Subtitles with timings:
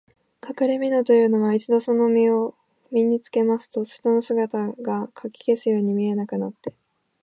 [0.39, 2.55] かくれみのというのは、一度そのみのを
[2.89, 6.73] 身につけますと、人の姿がかき消すように見えなくなって、